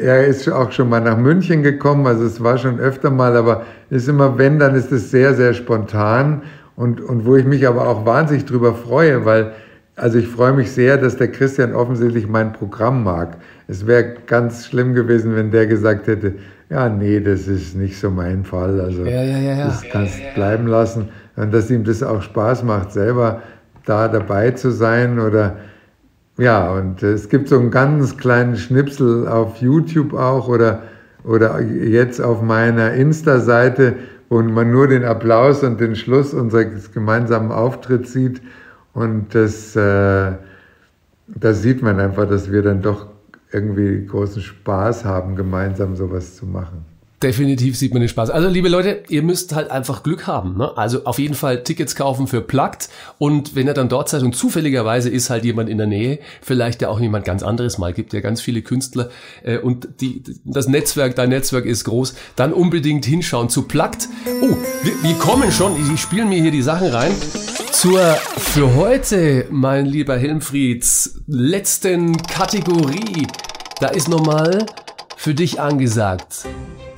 [0.00, 3.64] er ist auch schon mal nach München gekommen, also es war schon öfter mal, aber
[3.90, 6.42] ist immer, wenn, dann ist es sehr, sehr spontan
[6.76, 9.52] und, und wo ich mich aber auch wahnsinnig drüber freue, weil,
[9.96, 13.38] also ich freue mich sehr, dass der Christian offensichtlich mein Programm mag.
[13.66, 16.34] Es wäre ganz schlimm gewesen, wenn der gesagt hätte,
[16.68, 20.66] ja, nee, das ist nicht so mein Fall, also Ja, ja, ja, das kannst bleiben
[20.66, 21.08] lassen.
[21.36, 23.42] Und dass ihm das auch Spaß macht, selber
[23.84, 25.56] da dabei zu sein oder
[26.38, 30.82] ja, und es gibt so einen ganz kleinen Schnipsel auf YouTube auch oder,
[31.24, 33.94] oder jetzt auf meiner Insta-Seite,
[34.28, 38.42] wo man nur den Applaus und den Schluss unseres gemeinsamen Auftritts sieht.
[38.92, 40.32] Und das, äh,
[41.26, 43.06] das sieht man einfach, dass wir dann doch
[43.56, 46.84] irgendwie großen Spaß haben, gemeinsam sowas zu machen.
[47.22, 48.28] Definitiv sieht man den Spaß.
[48.28, 50.58] Also, liebe Leute, ihr müsst halt einfach Glück haben.
[50.58, 50.76] Ne?
[50.76, 52.90] Also auf jeden Fall Tickets kaufen für Plugged.
[53.16, 56.82] Und wenn ihr dann dort seid und zufälligerweise ist halt jemand in der Nähe, vielleicht
[56.82, 59.08] ja auch jemand ganz anderes, mal gibt ja ganz viele Künstler
[59.42, 64.08] äh, und die, das Netzwerk, dein Netzwerk ist groß, dann unbedingt hinschauen zu Plugged.
[64.42, 67.12] Oh, wir, wir kommen schon, ich spiele mir hier die Sachen rein.
[67.78, 68.00] Zur
[68.38, 73.26] für heute, mein lieber Helmfrieds, letzten Kategorie.
[73.80, 74.64] Da ist nochmal
[75.14, 76.46] für dich angesagt.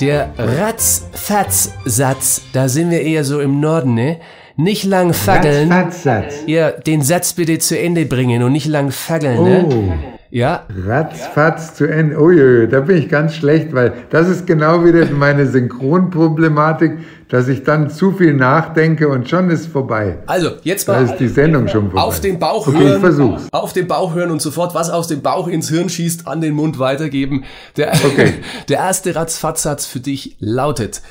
[0.01, 4.21] Der Ratz-Fatz-Satz, da sind wir eher so im Norden, ne?
[4.57, 5.73] Nicht lang fackeln.
[5.73, 6.45] Ratzfatz.
[6.47, 9.99] Ja, den Satz bitte zu Ende bringen und nicht lang fackeln, ne?
[10.31, 12.19] Ja, ratzfatz zu Ende.
[12.21, 17.63] Uiuiui, da bin ich ganz schlecht, weil das ist genau wieder meine Synchronproblematik, dass ich
[17.63, 20.19] dann zu viel nachdenke und schon ist vorbei.
[20.27, 22.01] also jetzt Da mal ist die Sendung schon vorbei.
[22.03, 23.49] auf den Bauch Okay, ich hören, versuch's.
[23.53, 26.55] auf den Bauch hören und sofort was aus dem Bauch ins Hirn schießt, an den
[26.55, 27.45] Mund weitergeben.
[27.77, 28.35] Der, Okay.
[28.69, 31.03] der erste Ratzfatz-Satz für dich lautet,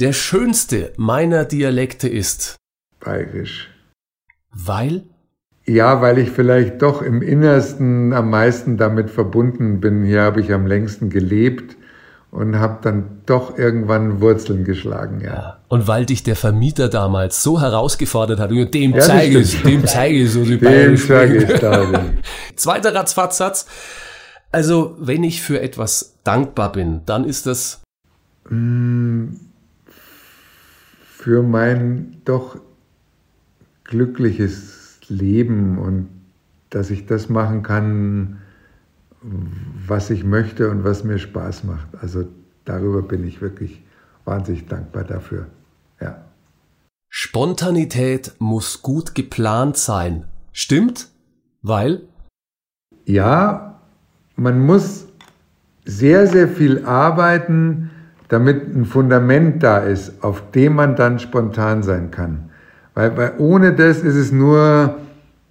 [0.00, 2.56] der schönste meiner Dialekte ist,
[3.04, 3.68] Bayerisch.
[4.52, 5.04] weil,
[5.64, 10.02] Ja, weil ich vielleicht doch im Innersten am meisten damit verbunden bin.
[10.02, 11.76] Hier habe ich am längsten gelebt
[12.32, 15.58] und habe dann doch irgendwann Wurzeln geschlagen, ja.
[15.68, 19.86] und weil dich der Vermieter damals so herausgefordert hat, und dem Ja, zeige ich, dem
[19.86, 21.50] zeige ich so die sage sprechen.
[21.50, 22.04] ich da.
[22.56, 23.66] Zweiter Ratzfatzsatz.
[24.50, 27.82] Also, wenn ich für etwas dankbar bin, dann ist das,
[31.18, 32.56] Für mein doch
[33.84, 34.81] glückliches
[35.12, 36.08] Leben und
[36.70, 38.38] dass ich das machen kann,
[39.86, 41.86] was ich möchte und was mir Spaß macht.
[42.00, 42.26] Also
[42.64, 43.82] darüber bin ich wirklich
[44.24, 45.46] wahnsinnig dankbar dafür.
[46.00, 46.24] Ja.
[47.08, 50.24] Spontanität muss gut geplant sein.
[50.52, 51.08] Stimmt?
[51.60, 52.02] Weil?
[53.04, 53.80] Ja,
[54.36, 55.06] man muss
[55.84, 57.90] sehr, sehr viel arbeiten,
[58.28, 62.50] damit ein Fundament da ist, auf dem man dann spontan sein kann.
[62.94, 64.96] Weil, weil ohne das ist es nur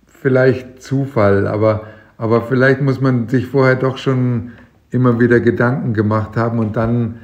[0.05, 4.51] vielleicht Zufall, aber, aber vielleicht muss man sich vorher doch schon
[4.91, 7.19] immer wieder Gedanken gemacht haben und dann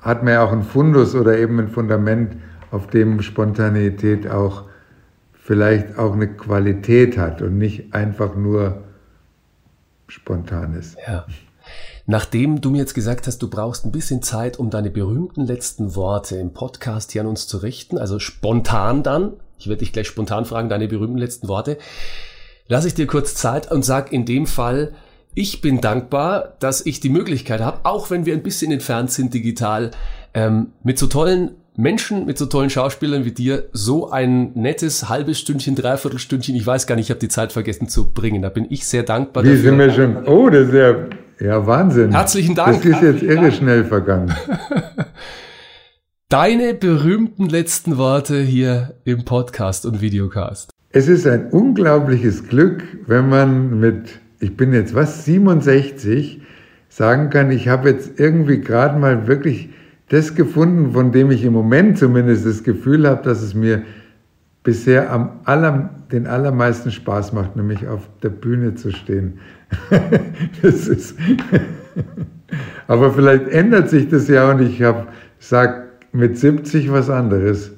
[0.00, 2.36] hat man ja auch einen Fundus oder eben ein Fundament,
[2.70, 4.64] auf dem Spontanität auch
[5.32, 8.84] vielleicht auch eine Qualität hat und nicht einfach nur
[10.06, 10.96] spontan ist.
[11.06, 11.26] Ja.
[12.10, 15.94] Nachdem du mir jetzt gesagt hast, du brauchst ein bisschen Zeit, um deine berühmten letzten
[15.94, 20.08] Worte im Podcast hier an uns zu richten, also spontan dann, ich werde dich gleich
[20.08, 21.78] spontan fragen, deine berühmten letzten Worte,
[22.66, 24.92] lasse ich dir kurz Zeit und sag in dem Fall,
[25.36, 29.32] ich bin dankbar, dass ich die Möglichkeit habe, auch wenn wir ein bisschen entfernt sind
[29.32, 29.92] digital,
[30.34, 35.38] ähm, mit so tollen Menschen mit so tollen Schauspielern wie dir so ein nettes halbes
[35.38, 38.42] Stündchen, Dreiviertelstündchen, ich weiß gar nicht, ich habe die Zeit vergessen zu bringen.
[38.42, 39.62] Da bin ich sehr dankbar Wie dafür.
[39.62, 40.26] sind wir schon?
[40.26, 40.96] Oh, das ist ja,
[41.40, 42.12] ja Wahnsinn.
[42.12, 42.82] Herzlichen Dank.
[42.82, 44.34] Das ist jetzt irre schnell vergangen.
[46.28, 50.70] Deine berühmten letzten Worte hier im Podcast und Videocast.
[50.90, 56.40] Es ist ein unglaubliches Glück, wenn man mit, ich bin jetzt was, 67,
[56.88, 59.70] sagen kann, ich habe jetzt irgendwie gerade mal wirklich
[60.08, 63.82] das gefunden, von dem ich im Moment zumindest das Gefühl habe, dass es mir
[64.62, 69.38] bisher am aller, den allermeisten Spaß macht, nämlich auf der Bühne zu stehen.
[70.62, 71.14] das ist
[72.86, 75.06] Aber vielleicht ändert sich das ja und ich habe
[75.38, 77.70] sag mit 70 was anderes,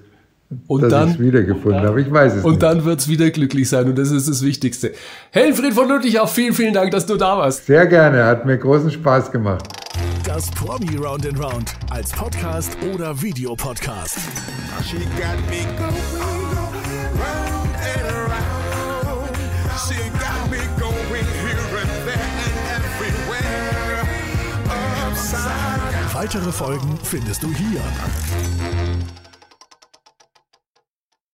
[0.66, 2.00] Und dass dann- ich es wiedergefunden habe.
[2.00, 2.62] Ich weiß es Und nicht.
[2.62, 4.92] dann wird's wieder glücklich sein und das ist das Wichtigste.
[5.30, 7.66] Helfried von Ludwig, auch vielen, vielen Dank, dass du da warst.
[7.66, 9.64] Sehr gerne, hat mir großen Spaß gemacht.
[10.24, 14.18] Das Promi Round and Round als Podcast oder Videopodcast.
[14.82, 16.51] She got me going
[26.12, 27.80] Weitere Folgen findest du hier.